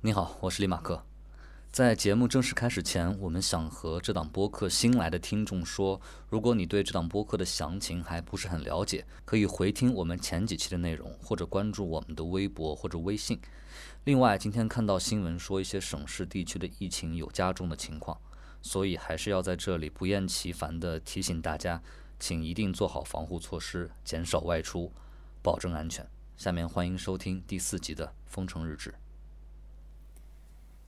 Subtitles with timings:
[0.00, 1.04] 你好，我是李马克。
[1.72, 13.40] 在节目正式开始前，我们想和这档播客新来的听众说，如果你对这档播客的详情还不是很了解，可以回听我们前几期的内容，或者关注我们的微博或者微信。
[14.04, 18.16] 另外，今天看到新闻说一些省市地区的疫情有加重的情况，
[18.62, 21.82] 所以还是要在这里不厌其烦地提醒大家，
[22.20, 24.92] 请一定做好防护措施，减少外出，
[25.42, 26.08] 保证安全。
[26.36, 28.90] 下面欢迎收听第四集的《封城日志》。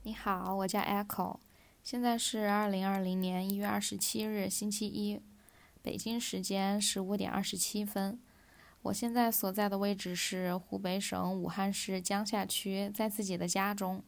[0.03, 1.37] 你好，我叫 Echo，
[1.83, 5.21] 现在是二零二零年一月二十七日星期一，
[5.83, 8.19] 北京时间十五点二十七分。
[8.81, 14.03] 我现在所在的位置是湖北省武汉市江夏区，在自己的家中。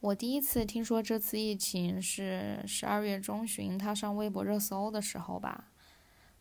[0.00, 5.72] 我第一次听说这次疫情是十二月中旬，他上微博热搜的时候吧。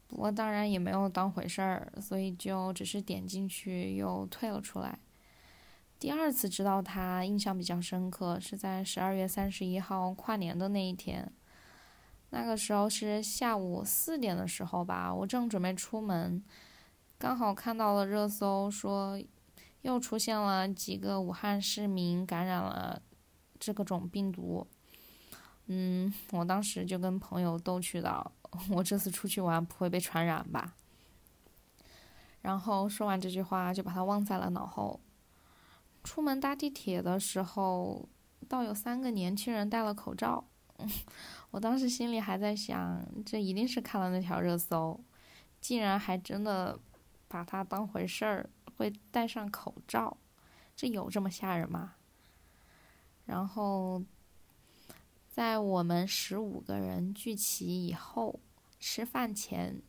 [0.07, 4.99] 不过当然也没有当回事儿，所以就只是点进去又退了出来。
[5.97, 11.31] 第二次知道他，印象比较深刻，是在十二月三十一号跨年的那一天。
[12.31, 16.43] 那个时候是下午四点的时候吧，我正准备出门，
[17.17, 19.19] 刚好看到了热搜，说
[19.83, 23.01] 又出现了几个武汉市民感染了
[23.57, 24.67] 这个种病毒。
[25.67, 28.31] 嗯，我当时就跟朋友逗趣道
[28.69, 30.75] ：“我这次出去玩不会被传染吧？”
[32.41, 34.99] 然后说完这句话，就把它忘在了脑后。
[36.05, 38.07] 出门搭地铁的时候，
[38.47, 40.45] 倒有三个年轻人戴了口罩。
[41.49, 45.03] 我当时心里还在想，这一定是看了那条热搜，
[45.59, 46.79] 竟然还真的
[47.27, 50.15] 把它当回事儿，会戴上口罩，
[50.75, 51.95] 这有这么吓人吗？
[53.25, 54.03] 然后，
[55.27, 58.39] 在我们十五个人聚齐以后，
[58.79, 59.81] 吃饭前，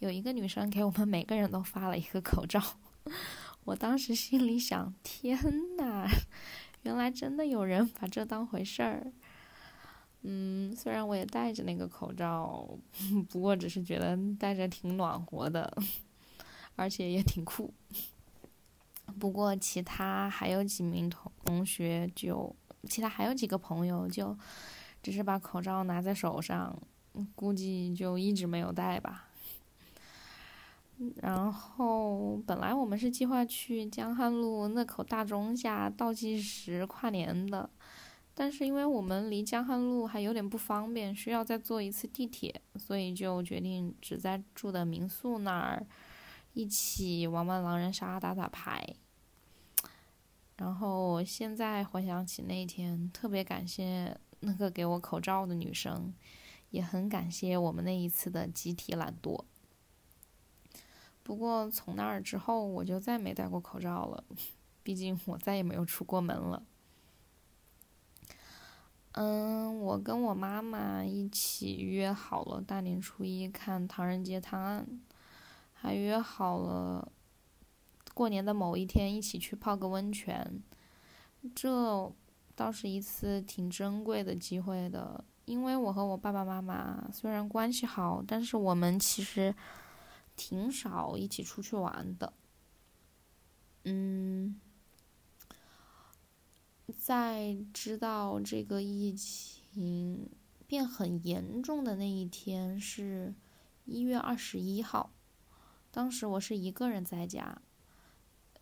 [0.00, 2.60] 有一个女生给我们每个人都发了一个口罩。
[3.64, 5.38] 我当时心里想：天
[5.76, 6.06] 呐，
[6.82, 9.12] 原来真的有人把这当回事儿。
[10.22, 12.68] 嗯，虽然我也戴着那个口罩，
[13.28, 15.70] 不过只是觉得戴着挺暖和的，
[16.76, 17.72] 而且也挺酷。
[19.20, 22.54] 不过其他还有几名同同学就，
[22.88, 24.36] 其他还有几个朋友就，
[25.02, 26.74] 只是把口罩拿在手上，
[27.34, 29.28] 估计就一直没有戴吧。
[31.16, 37.68] 然后本来我们是计划去江汉路那口大钟下倒计时跨年的，
[38.34, 45.86] 但是因为我们离江汉路还有点不方便，需要再坐一次地铁，所以就决定只在住的民宿那儿
[46.52, 48.94] 一起玩玩狼人杀、打打牌。
[50.56, 56.14] 然后现在回想起那一天，特别感谢那个给我口罩的女生，
[56.70, 59.44] 也很感谢我们那一次的集体懒惰。
[61.24, 64.22] 不过从那儿之后，我就再没戴过口罩了。
[64.82, 66.62] 毕竟我再也没有出过门了。
[69.12, 74.86] 嗯，我跟我妈妈一起约好了大年初一看《唐人街探案》，
[75.72, 77.10] 还约好了
[78.12, 80.62] 过年的某一天一起去泡个温泉。
[81.54, 82.12] 这
[82.54, 89.54] 倒是一次挺珍贵的机会的，因为我和我爸爸妈妈虽然关系好，但是我们其实。
[90.36, 92.32] 挺少一起出去玩的，
[93.84, 94.60] 嗯，
[96.98, 100.28] 在知道这个疫情
[100.66, 103.34] 变很严重的那一天是
[103.84, 105.10] 一月二十一号，
[105.90, 107.62] 当时我是一个人在家，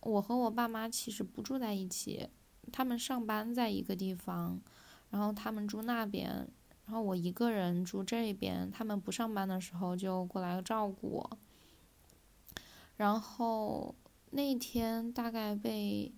[0.01, 2.29] 我和我爸妈其实不住在一起，
[2.71, 4.61] 他们上班在一个地方，
[5.09, 6.47] 然后他们住那边，
[6.85, 11.37] 然后我一个人住这边，他们不上班的时候就过来照顾我。
[13.03, 13.93] 然后
[14.31, 16.13] 那天大概被，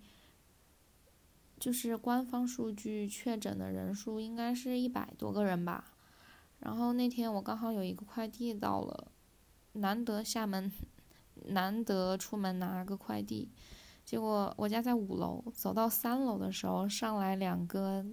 [1.60, 5.96] 就是官方数据确诊的人数应该是一百多个人吧。
[6.60, 9.12] 然后那天我刚好有一个快递到了，
[9.72, 10.72] 难得厦门，
[11.46, 13.50] 难得出门拿个快递，
[14.06, 18.06] 结果我家在五楼，走到三楼的时候上来两个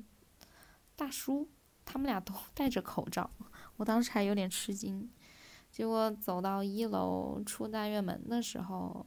[0.97, 1.47] 大叔，
[1.85, 3.31] 他们俩都戴着口罩，
[3.77, 5.11] 我当时还有点吃惊。
[5.73, 9.07] 结果走到一楼出单元门的时候，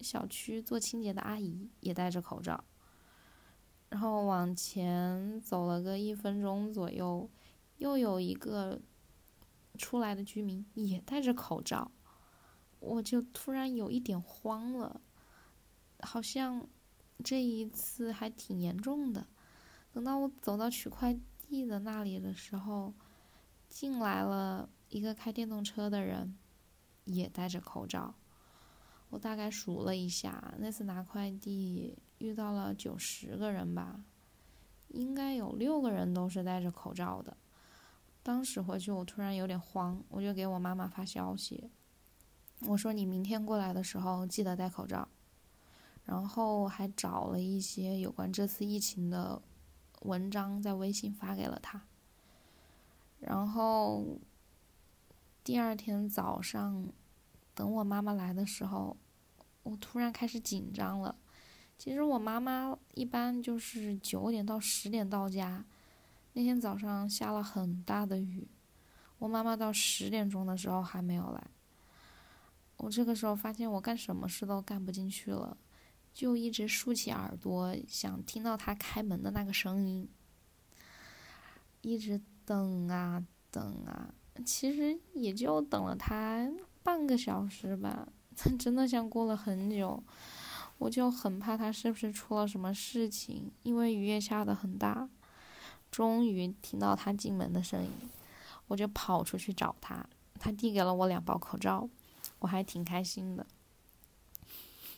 [0.00, 2.64] 小区做清洁的阿姨也戴着口罩。
[3.90, 7.30] 然后往前走了个一分钟左右，
[7.76, 8.80] 又有一个
[9.76, 11.92] 出来的居民也戴着口罩，
[12.80, 15.02] 我就突然有一点慌了，
[16.00, 16.66] 好像
[17.22, 19.26] 这一次还挺严重的。
[19.92, 22.94] 等到我走到取快递的那里的时候，
[23.68, 24.70] 进来了。
[24.88, 26.36] 一个开电动车的人
[27.04, 28.14] 也戴着口罩。
[29.10, 34.00] 我大概数了一下，那次拿快递遇到了九十个人吧，
[34.88, 37.36] 应该有六个人都是戴着口罩的。
[38.22, 41.70] 当时回去我突然有点慌，我就给我妈妈发消息，
[42.62, 45.08] 我说你明天过来的时候记得戴口罩。
[46.04, 49.42] 然后还找了一些有关这次疫情的
[50.02, 51.82] 文章，在微信发给了她。
[53.18, 54.16] 然后
[55.46, 56.92] 第二天早上，
[57.54, 58.96] 等我妈妈来的时候，
[59.62, 61.14] 我突然开始紧张了。
[61.78, 65.64] 其实我妈妈一般就是九点到十点到家，
[66.32, 68.48] 那天早上下了很大的雨，
[69.18, 71.46] 我妈妈到十点钟的时候还没有来。
[72.78, 75.56] 我这个时候发现我干什么事都干不进去了。
[76.12, 80.08] 就一直竖起耳朵，想听到她开门的那个声音。
[81.82, 84.12] 一直等啊等啊，
[84.44, 86.50] 其实也就等了他
[86.82, 88.08] 半个小时吧，
[88.58, 90.02] 真的像过了很久。
[90.78, 95.08] 我就很怕他是不是出了什么事情，因为雨也下得很大。
[95.90, 97.90] 终于听到他进门的声音，
[98.66, 100.04] 我就跑出去找他。
[100.38, 101.88] 他递给了我两包口罩，
[102.40, 103.46] 我还挺开心的。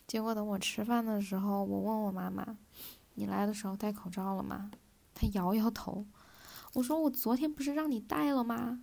[0.08, 2.58] 结果等我吃饭的时候，我问我妈妈
[3.14, 4.72] ：“你来的时候戴口罩了吗？”
[5.14, 6.04] 她摇摇头。
[6.72, 8.80] 我说：“我昨天不是让你戴了吗？”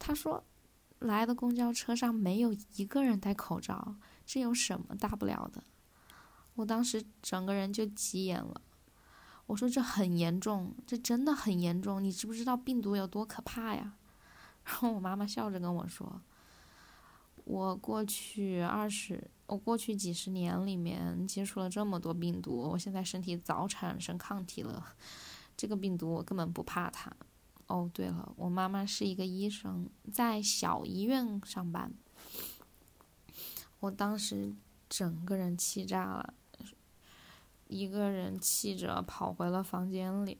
[0.00, 0.42] 他说
[0.98, 3.94] ：“来的公交车上没有一个人戴口罩，
[4.26, 5.62] 这有什么大不了的？”
[6.56, 8.60] 我当时整个人就急眼了。
[9.46, 13.94] 我说：“这很严重，这真的很严重，你知不知道病毒有多可怕呀？”
[14.64, 16.20] 然后我妈妈笑着跟我说
[17.44, 24.94] ：“我过去二十。”我过去几十年里面接触了这么多病毒，我现在身体早产生抗体了。
[25.56, 27.12] 这个病毒我根本不怕它。
[27.70, 31.92] 哦，对了，我妈妈是一个医生，在小医院上班。
[33.78, 34.52] 我当时
[34.88, 36.34] 整个人气炸了，
[37.68, 40.38] 一个人气着跑回了房间里。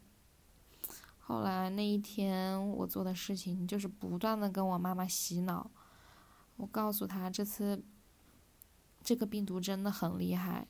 [1.21, 5.71] 后来那一天我做的事情就是不断的跟我妈妈洗脑，
[6.57, 7.85] 我告诉她这次。
[9.03, 10.69] 这个病毒真的很厉害，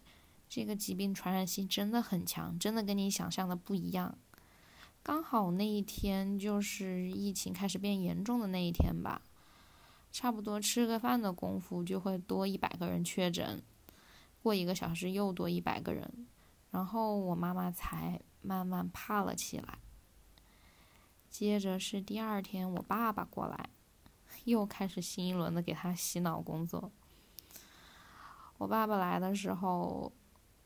[0.48, 4.16] 这个疾病传染性真的很强，真的跟你想象的不一样。
[5.02, 9.22] 刚好那一天就是疫情开始变严重的那一天吧，
[10.12, 13.62] 差不多吃个饭的功夫就会多一百个人确诊，
[14.42, 16.26] 过一个小时又多一百个人，
[16.70, 19.78] 然后我妈妈才慢慢怕了起来。
[21.30, 23.70] 接着是第二天，我爸爸过来，
[24.44, 26.92] 又开始新一轮的给他洗脑工作。
[28.58, 30.12] 我爸爸来的时候，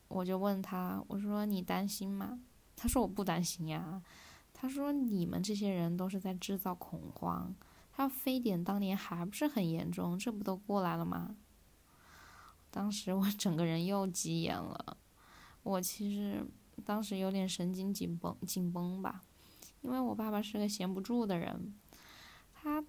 [0.09, 2.39] 我就问他，我说你担心吗？
[2.75, 4.01] 他说我不担心呀。
[4.57, 7.53] 他说你们这些人都是在制造恐慌。
[7.91, 11.35] 他非典当年还不是很严重，这不都过来了吗？
[12.71, 14.97] 当时我整个人又急眼了。
[15.63, 16.45] 我其实
[16.85, 19.23] 当时有点神经紧绷紧绷吧，
[19.81, 21.75] 因为我爸爸是个闲不住的人。
[22.53, 22.83] 他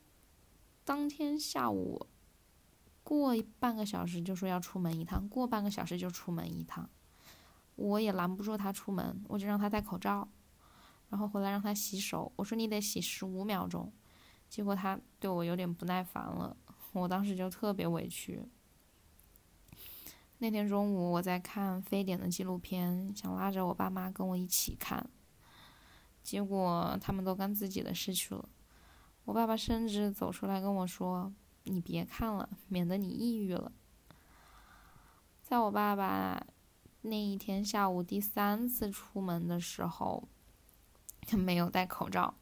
[0.85, 2.07] 当天下午。
[3.09, 6.91] 过半个小时就说要出门一趟，过半个小时就出门一趟，
[7.77, 10.27] 我也拦不住他出门，我就让他戴口罩，
[11.08, 13.93] 然后回来让他洗手，我说你得洗十五秒钟，
[14.49, 16.56] 结果他对我有点不耐烦了，
[16.93, 18.43] 我当时就特别委屈。
[20.38, 25.08] 那天中午我在看非典的纪录片，想拉着我爸妈跟我一起看，
[26.23, 28.49] 结果他们都干自己的事去了，
[29.25, 31.33] 我爸爸甚至走出来跟我说。
[31.69, 33.73] 你别看了，免得你抑郁了。
[35.42, 36.47] 在我爸爸
[37.00, 40.28] 那一天下午第三次出门的时候，
[41.26, 42.35] 他没有戴口罩，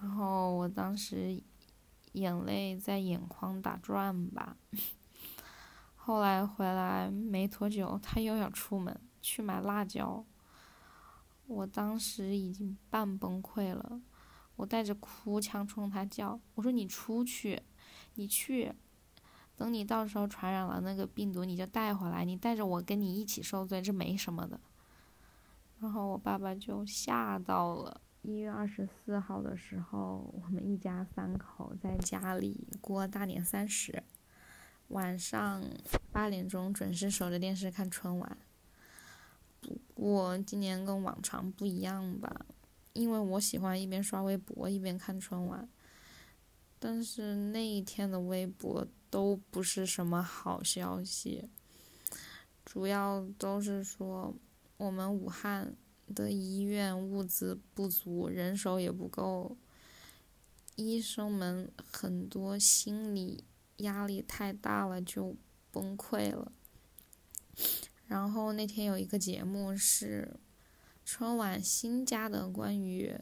[0.00, 1.42] 然后我当时
[2.12, 4.56] 眼泪在眼眶打转吧。
[5.96, 10.24] 后来回来没多久，他又要出门去买辣椒，
[11.46, 14.00] 我当时已经半崩溃了。
[14.56, 17.60] 我带着哭腔冲他叫：“我说你出去，
[18.14, 18.72] 你去，
[19.56, 24.60] 等你到时候传染了那个病毒，你就带回来，你带着我跟你一起受罪，这没什么的。”
[25.84, 28.00] 然后我爸爸就吓到了。
[28.22, 34.02] 一月二十四号的时候，我们一家三口在家里过大年三十，
[34.88, 35.62] 晚上
[36.10, 38.38] 八点钟准时守着电视看春晚。
[39.60, 42.46] 不过今年跟往常不一样吧。
[42.94, 45.68] 因为我喜欢一边刷微博一边看春晚，
[46.78, 51.50] 但是那一天的微博都不是什么好消息，
[52.64, 54.34] 主要都是说
[54.84, 55.74] 我们武汉
[56.14, 59.56] 的医院物资不足，人手也不够，
[60.76, 63.44] 医生们很多心理
[63.78, 65.34] 压力太大了就
[65.72, 66.52] 崩溃了，
[68.06, 70.36] 然后那天有一个节目是
[71.02, 73.18] 春晚新加的关于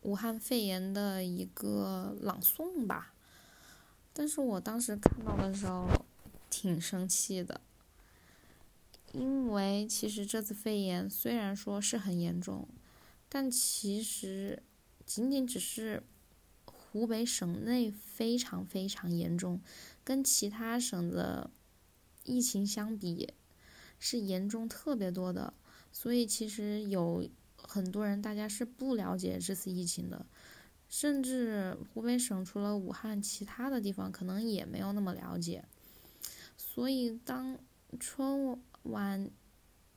[0.00, 3.12] 武汉肺炎的一个朗诵吧，
[4.14, 5.86] 但是我当时看到的时候
[6.48, 7.60] 挺生气的，
[9.12, 12.68] 因为其实这次肺炎虽然说是很严重，
[13.28, 14.62] 但其实
[15.06, 16.02] 仅仅只是
[16.64, 19.60] 湖北省内非常非常严重，
[20.02, 21.50] 跟其他省的
[22.24, 23.32] 疫情相比。
[24.04, 25.54] 是严重特别多的，
[25.92, 27.24] 所以其实有
[27.56, 30.26] 很多人大家是不了解这次疫情的，
[30.88, 35.64] 甚至湖北省除了武汉，其他的地方可能也没有那么了解。
[36.56, 37.56] 所以当
[38.00, 39.30] 春晚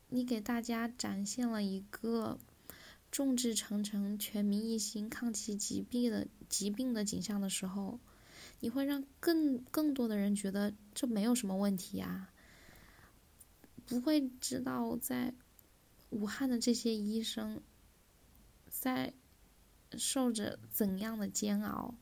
[0.10, 2.38] 你给大家展现了一个
[3.12, 8.00] 众志成城、全民一心抗击疾病的疾病的景象的时候，
[8.60, 12.30] 你会让更更多的人觉得这没有什么问题呀。
[13.86, 15.34] 不会知道在
[16.10, 17.62] 武汉的这些医生
[18.68, 19.14] 在
[19.98, 21.94] 受着怎样的煎熬。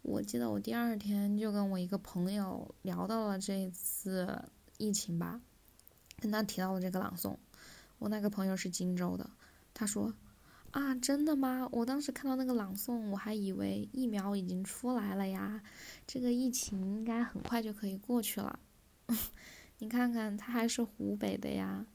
[0.00, 5.42] 我记得我第二天就跟我一个朋友聊到了这次疫情吧，
[6.20, 7.36] 跟他提到了这个朗诵。
[7.98, 9.28] 我那个朋友是荆州的，
[9.74, 10.14] 他说
[10.70, 11.68] ：“啊，真的吗？
[11.72, 15.62] 我当时看到那个朗诵，我还以为疫苗已经出来了呀，
[16.06, 18.60] 这个疫情应该很快就可以过去了。
[19.80, 21.86] ”你看看，他还是湖北的呀，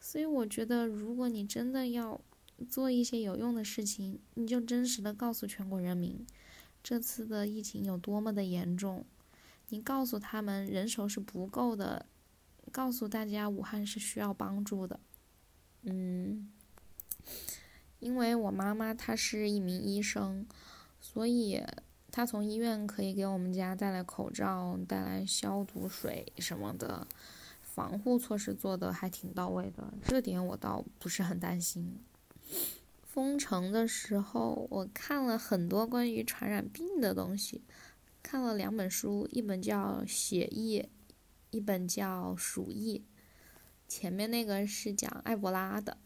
[0.00, 2.20] 所以我觉得，如果你真的要
[2.68, 6.24] 做一些有用的事情，你就真实的告诉全国人民，
[6.82, 9.04] 这次的疫情有多么的严重，
[9.70, 12.06] 你告诉他们人手是不够的，
[12.76, 15.00] 告诉大家武汉是需要帮助的，
[15.84, 16.52] 嗯，
[18.00, 20.46] 因为我妈妈她是一名医生，
[21.00, 21.62] 所以。
[22.12, 27.06] 她从医院可以给我们家带来口罩、带来消毒水什么的，
[27.60, 31.98] 防护措施做的还挺到位的，这点我倒不是很担心。
[33.02, 37.60] 封城的时候，我看了很多关于传染病的东西，
[38.22, 40.80] 看了两本书，一本叫《血疫》，
[41.56, 42.98] 一本叫《鼠疫》。
[43.88, 45.96] 前面那个是讲埃博拉的，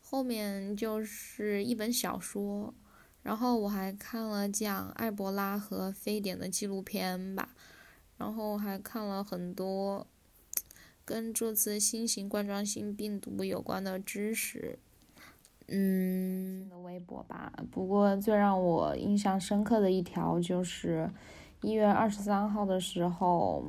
[0.00, 2.72] 后面就是一本小说。
[3.24, 7.48] 然后我还看了讲埃博拉和非典的纪录片吧，
[8.16, 10.06] 然后还看了很多
[11.04, 14.78] 跟这次新型冠状性病毒有关的知识，
[15.66, 17.52] 嗯，微博吧。
[17.72, 21.10] 不过最让我印象深刻的一条就是
[21.62, 23.64] 一月二十三号的时候。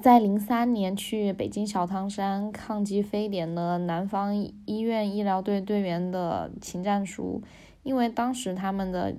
[0.00, 4.34] 在零三年去北京小汤山抗击非典的南方
[4.64, 7.42] 医院医疗队队员的请战书，
[7.82, 9.16] 因为当时他们的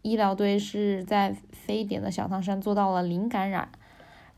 [0.00, 3.68] 医疗队是在非典的小汤山做到了零感染，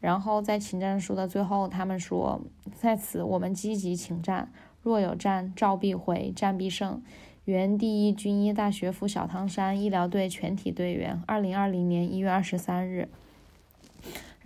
[0.00, 2.40] 然后在请战书的最后，他们说
[2.74, 7.00] ：“在此我们积极请战，若有战，召必回，战必胜。”
[7.46, 13.08] 原第一军医大学附小汤山医疗队全体队员，二零二零年一月二十三日。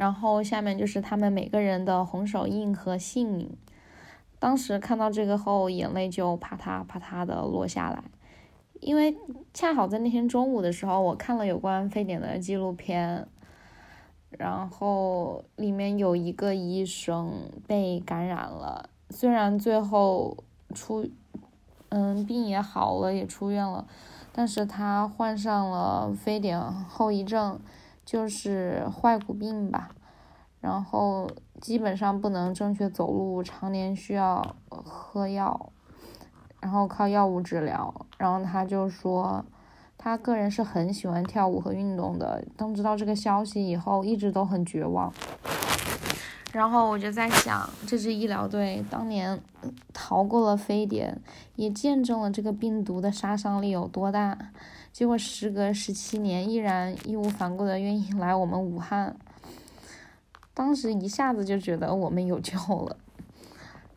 [0.00, 3.54] 然后下面就是他们每个人的红手印和姓名。
[4.38, 8.02] 当时看到这个后，眼泪就啪嗒啪嗒的落下来，
[8.80, 9.14] 因为
[9.52, 13.28] 恰好在那天中午的时候，我看了有关非典的纪录片，
[14.30, 17.35] 然后里面有一个医生
[17.66, 20.35] 被感染了，虽然最后
[20.75, 21.07] 出，
[21.90, 23.87] 嗯，病也好了，也出院了，
[24.33, 27.61] 但是他患上了非典后遗症。
[28.11, 29.90] 就是坏骨病吧，
[30.61, 35.71] 然后基本上不能正确走路，常年需要喝药，
[36.59, 37.95] 然后靠药物治疗。
[38.19, 39.45] 然后他就说，
[39.97, 42.45] 他个人是很喜欢跳舞和运动的。
[42.57, 45.12] 当知道这个消息以后，一直都很绝望。
[46.52, 49.40] 然后我就在想，这支医疗队当年
[49.93, 51.17] 逃过了非典，
[51.55, 54.37] 也见证了这个病毒的杀伤力有多大。
[54.92, 59.16] 结果时隔十七年，依然义无反顾的愿意来我们武汉。
[60.52, 62.97] 当时一下子就觉得我们有救了。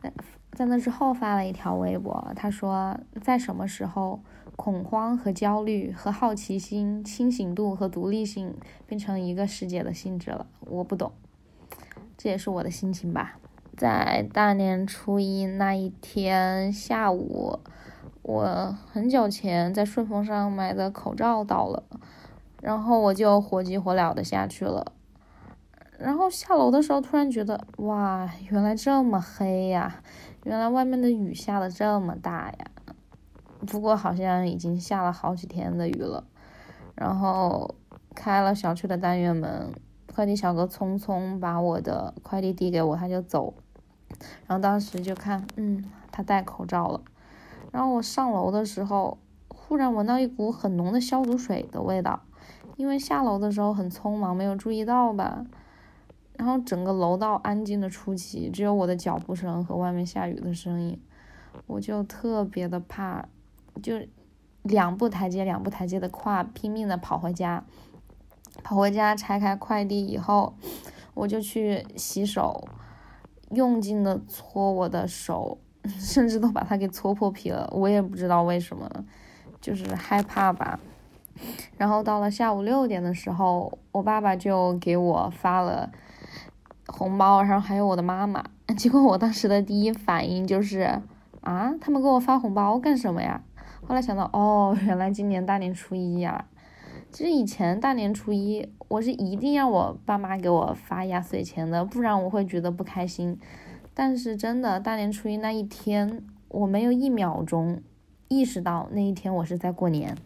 [0.00, 0.12] 在
[0.52, 4.20] 在那之后发了一条微博，他说：“在什么时候，
[4.56, 8.54] 恐慌和焦虑和好奇心、清醒度和独立性
[8.86, 10.46] 变成一个世界的性质了？
[10.60, 11.12] 我不懂。
[12.16, 13.38] 这也是我的心情吧。”
[13.76, 17.58] 在大年初一那一天下午。
[18.24, 21.82] 我很久前在顺丰上买的口罩到了，
[22.62, 24.92] 然后我就火急火燎的下去了。
[25.98, 30.00] 然后下楼的时候，突然觉得，哇，原来这么黑呀！
[30.44, 32.66] 原来外面的雨下的这么大呀！
[33.66, 36.24] 不过好像已经下了好几天的雨了。
[36.94, 37.74] 然后
[38.14, 39.70] 开了小区的单元门，
[40.14, 43.52] 快递小哥匆匆把我的快递递给我，他就走。
[44.46, 47.02] 然后当时就看，嗯，他戴口罩了。
[47.74, 52.22] 然后我上楼的时候，忽然闻到一股很浓的消毒水的味道，
[52.76, 55.44] 因为下楼的时候很匆忙，没有注意到吧。
[56.34, 61.02] 然后整个楼道安静的出奇，只有我的脚步声和外面下雨的声音，
[61.66, 63.26] 我就特别的怕，
[63.82, 63.94] 就
[64.62, 67.64] 两步台阶两步台阶的跨，拼命的跑回家。
[68.62, 70.54] 跑回家拆开快递以后，
[71.14, 72.68] 我就去洗手，
[73.50, 77.68] 用劲的搓我的手，甚至都把它给搓破皮了。
[77.72, 78.88] 我也不知道为什么，
[79.60, 80.78] 就是害怕吧。
[81.76, 85.90] 然后到了下午六点的时候，我爸爸就给我发了
[86.86, 88.44] 红包，然后还有我的妈妈。
[88.78, 91.00] 结果我当时的第一反应就是
[91.42, 93.42] 啊，他们给我发红包干什么呀？
[93.86, 96.46] 后来想到，哦，原来今年大年初一呀。
[97.12, 103.38] 其实以前大年初一，我是一定要我爸妈给我发压岁钱的，不然我会觉得不开心。
[103.94, 107.80] 但是真的，大年初一那一天，我没有一秒钟
[108.26, 110.18] 意识到那一天我是在过年。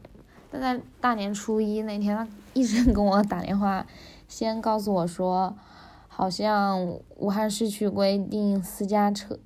[0.50, 3.86] 但在大年初一那天，他一直跟我打电话，
[4.26, 5.54] 先告诉我说，
[6.08, 9.38] 好像武汉市区规定私家车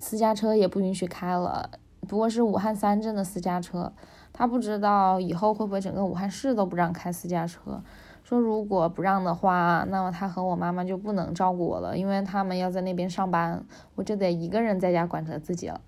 [0.00, 1.70] 私家车也不允许开了，
[2.08, 3.92] 不过是武汉三镇的私家车。
[4.32, 7.82] 他不知道以后会不会整个武汉市都不让开私家车，
[8.28, 15.80] 说如果不让的话，那么他和我妈妈就不能照顾我了，因为他们要在那边上班，我就得一个人在家管着自己了。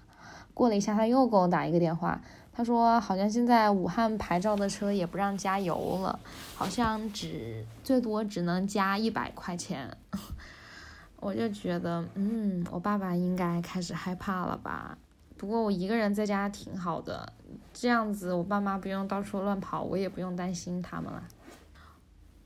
[0.54, 2.18] 过了一下，他又给我打一个电话，
[2.50, 6.18] 他说好像现在武汉牌照的车也不让加油了，
[6.54, 9.94] 好像只最多只能加一百块钱。
[11.20, 14.96] 我就觉得，嗯，我爸爸应该开始害怕了吧。
[15.36, 17.30] 不过我一个人在家挺好的，
[17.74, 21.22] 这样子我爸妈不用到处乱跑，我也不用担心他们了。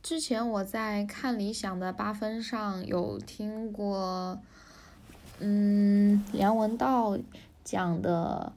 [0.05, 4.39] 之前我在看理想的八分上有听过，
[5.41, 7.19] 嗯，梁文道
[7.65, 8.53] 讲的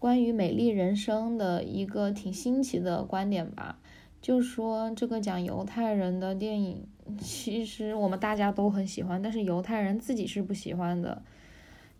[0.00, 3.78] 关于美丽人生的一个挺新奇的观点吧，
[4.20, 6.84] 就说这个讲犹太人的电影，
[7.20, 11.22] 其实我们大家都很喜欢，但是犹太人自己是不喜欢的。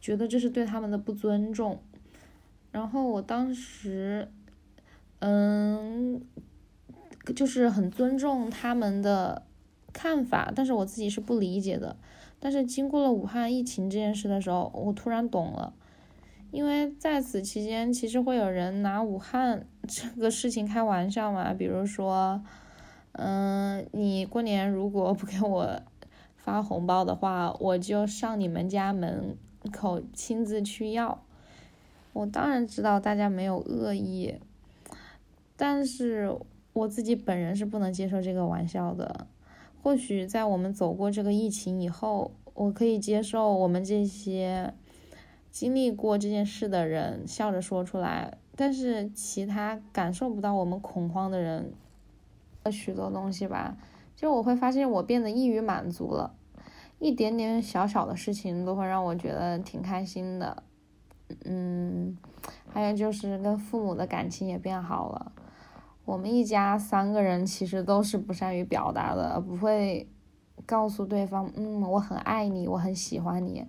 [0.01, 1.81] 觉得这是对他们的不尊重，
[2.73, 4.29] 然后我当时，
[5.21, 6.21] 嗯，
[7.35, 9.43] 就是很尊重他们的
[9.93, 11.97] 看法，但是我自己是不理解的。
[12.41, 15.73] 但是经过了武汉疫情这件事的时候，我突然懂了，
[16.51, 22.43] 因为在此期间，其实会有人拿武汉 这个事情开玩笑嘛，比如说，
[23.13, 25.81] 嗯，你过年如果不给我
[26.37, 29.37] 发红包的话，我就上你们家门。
[29.73, 31.23] 口亲自去要，
[32.13, 34.37] 我当然知道大家没有恶意，
[35.57, 36.31] 但是
[36.79, 39.27] 我自己本人是不能接受这个玩笑的。
[39.83, 44.75] 或许在我们走过这个疫情以后，我可以接受我们这些
[45.51, 51.73] 经历过这件事的人笑着说出来，但是其他感受不到我们恐慌的人，
[52.71, 53.77] 许多东西吧，
[54.17, 56.35] 就我会发现我变得易于满足了。
[56.99, 60.65] 一点点小小的事情都会让我觉得挺开心的，
[61.45, 62.19] 嗯，
[62.69, 65.33] 还有就是跟父母的感情也变好了。
[66.09, 70.09] 我们一家三个人其实都是不善于表达的，不会
[70.65, 73.67] 告诉对方，嗯，我很爱你，我很喜欢你。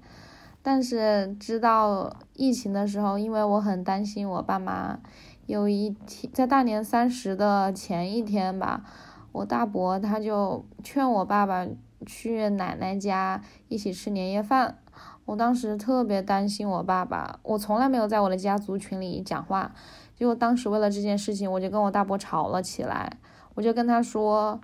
[0.62, 5.02] 但是知道疫情的时候，因为我很担心我爸妈，
[5.48, 8.86] 有一天在大年三十的前一天吧，
[9.34, 11.68] 我大伯他就劝我爸爸。
[12.06, 14.78] 去奶奶家一起吃年夜饭，
[15.26, 19.76] 我当时特别担心我爸爸，我从来没有在我的家族群里讲话，
[20.20, 23.10] 结果当时为了这件事情，我就跟我大伯吵了起来，
[23.56, 24.60] 我就跟他说，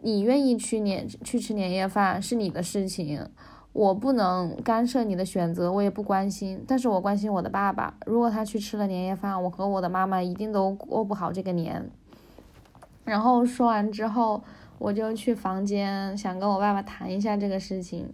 [0.00, 3.24] 你愿意去年去吃年夜饭是你的事情，
[3.72, 11.88] 我不能干涉你的选择，我也不关心，但是我关心我的爸爸，如果他去吃了年夜饭，我和我的妈妈一定都过不好这个年。
[13.04, 14.42] 然后说完之后。
[14.78, 18.12] 我就去房间，想跟我爸爸谈一下这个事情，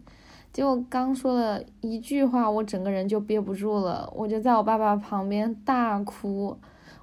[0.58, 6.56] 结果刚说了一句话，我整个人就憋不住了，我就在我爸爸旁边大哭。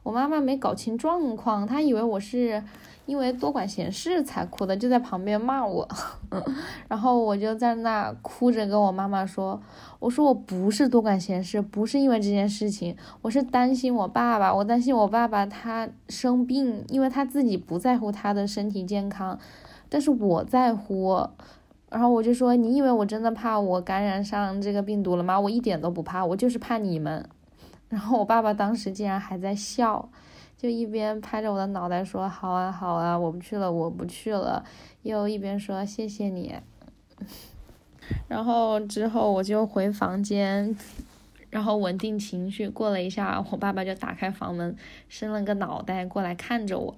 [0.03, 2.61] 我妈妈没搞清状况，她以为我是
[3.05, 5.87] 因为多管闲事才哭的，就在旁边骂我。
[6.89, 9.57] 然后我就在那哭着跟我妈妈说
[9.99, 19.39] ：“我说我不是多管闲事，不是因为这件事情，我是担心我爸爸，我担心我爸爸他生病，因为他自己不在乎他的身体健康，
[19.87, 21.25] 但是我在乎。”
[21.95, 25.39] 然后我就说：“你以为我真的怕我感染上这个病毒了吗？
[25.39, 27.25] 我一点都不怕，我就是怕你们。”
[27.87, 30.09] 然后我爸爸当时竟然还在笑，
[30.57, 34.61] 就一边拍着我的脑袋说好啊好啊，我不去了我不去了，
[35.03, 36.53] 又一边说谢谢你。
[38.27, 40.75] 然后之后我就回房间，
[41.49, 42.67] 然后稳定情绪。
[42.67, 44.75] 过了一下，我爸爸就打开房门，
[45.07, 46.93] 伸了个脑袋过来看着我，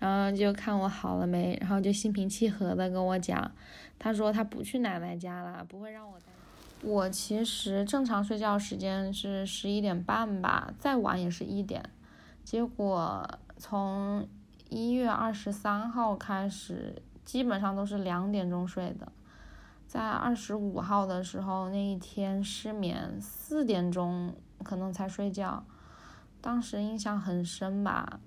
[0.00, 3.52] 然后就看我好了没，然后就心平气和的跟我讲，
[4.00, 6.18] 他说他不去奶奶家了，不会让我。
[6.82, 11.84] 我其实正常睡觉时间是十一点半吧，再晚也是一点。
[12.42, 14.26] 结果从
[14.70, 19.12] 一月二十三号开始，基本上都是两点钟睡的。
[19.86, 25.62] 在二十五号的时候，那一天失眠，四点钟可能才睡觉。
[26.40, 28.20] 当时印象很深吧，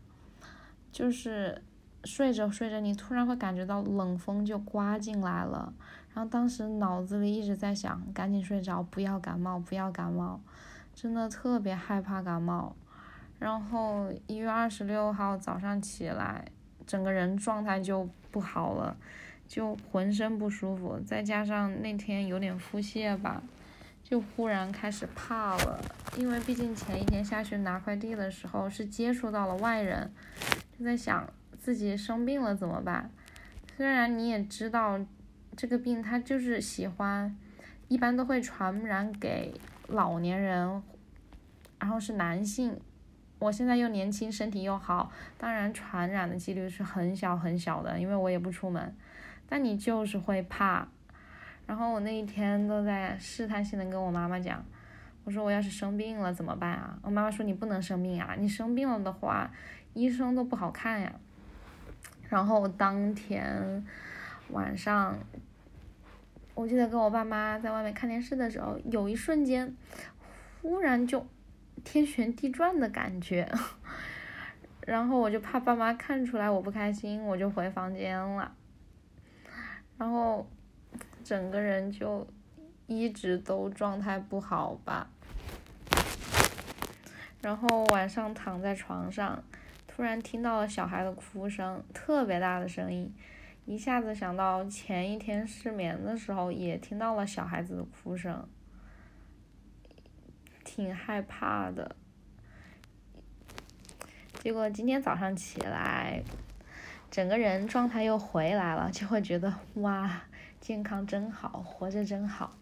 [0.94, 1.62] 就是
[2.06, 5.74] 睡着睡着，你突然会感觉到冷风就刮进来了。
[6.14, 10.40] 然后当时脑子里一直在想，赶紧睡着，不要感冒，不要感冒，
[10.94, 12.76] 真的特别害怕感冒。
[13.40, 16.46] 然后一月二十六号早上起来，
[16.86, 18.96] 整个人状态就不好了，
[19.48, 23.42] 就浑身不舒服，再加上那天有点腹泻吧，
[24.04, 25.82] 就忽然开始怕了，
[26.16, 30.14] 因为毕竟前一天下去拿快递的时候是接触到了外人，
[30.78, 33.10] 就在想自己生病了怎么办。
[33.78, 35.00] 虽然你也知道。
[35.56, 37.38] 这个病它就是喜欢，
[37.88, 39.54] 一般都会传染给
[39.88, 40.82] 老年人，
[41.78, 42.76] 然后是男性。
[43.38, 48.96] 我现在又年轻，身体又好，当然传染的几率是很小很小的，因为我也不出门。
[49.48, 50.88] 但你就是会怕。
[51.68, 54.66] 然后我那一天都在试探性的跟我妈妈讲，
[55.24, 56.98] 我说我要是生病了怎么办啊？
[57.02, 59.52] 我妈妈说你不能生病啊，你生病了的话，
[59.94, 61.14] 医生都不好看呀。
[62.30, 63.86] 然后当天。
[64.50, 65.18] 晚上，
[66.54, 69.76] 我记得跟我爸妈在外面看电视的时候，有一瞬间，
[70.62, 71.26] 忽然就
[71.84, 73.50] 天旋地转的感觉，
[74.86, 78.54] 然后我就怕爸妈看出来我不开心，我就回房间了，
[79.98, 80.46] 然后
[81.24, 82.28] 整个人就
[82.88, 85.08] 一直都状态不好吧，
[87.42, 89.44] 然后晚上躺在床上，
[89.88, 93.14] 突然听到了小孩的哭声，特别大的声音。
[93.66, 98.46] 一下子想到前一天失眠的时候，也听到了小孩子的哭声，
[100.66, 101.96] 挺害怕的。
[104.40, 106.22] 结果今天早上起来，
[107.10, 110.24] 整个人状态又回来了，就会觉得哇，
[110.60, 112.54] 健康真好，活着真好。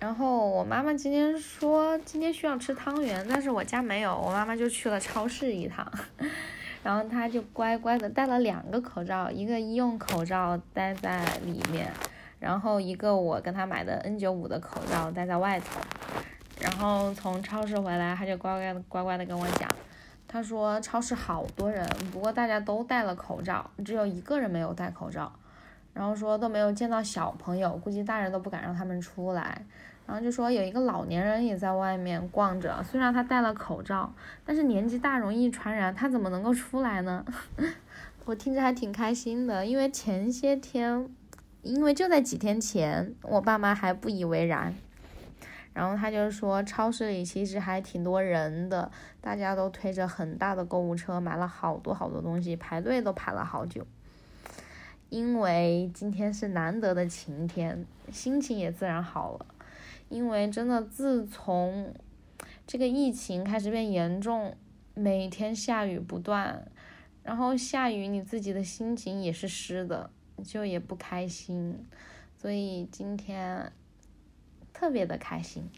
[0.00, 5.86] 然后我妈妈今天说今天需要吃汤圆，但是我家没有，我妈妈就去了超市一趟。
[6.82, 11.92] 然后他就乖乖的戴了两个口罩，一个医用口罩戴在里面，
[12.38, 15.78] 然后一个我跟他买的 N95 的口罩戴在外头。
[16.58, 19.68] 然后从超市回来，他就乖乖的乖乖的跟我讲，
[20.26, 25.30] 他说超市好多人，不过大家都戴了口罩，只有一个人没有戴口罩。
[25.92, 29.60] 然后说都没有见到小朋友，估计大人都不敢让他们出来。
[30.10, 34.12] 然后就说有一个老年人也在外面逛着，虽然他戴了口罩，
[34.44, 37.24] 但是年纪大容易传染，他怎么能够出来呢？
[38.26, 41.08] 我听着还挺开心的，因为前些天，
[41.62, 44.74] 因为就在几天前，我爸妈还不以为然。
[45.72, 53.86] 然后他就说超市里其实还挺多人的，大家都推着很大的购物车，买了好多好多东西，排队都排了好久。
[55.08, 59.46] 因为今天是难得的晴天，心情也自然好了。
[60.10, 61.94] 因为真的，自从
[62.66, 64.54] 这个疫情开始变严重，
[64.92, 66.70] 每天下雨不断，
[67.22, 70.10] 然后下雨你自己的心情也是湿的，
[70.44, 71.86] 就也不开心，
[72.36, 73.72] 所以今天
[74.72, 75.70] 特别的开心。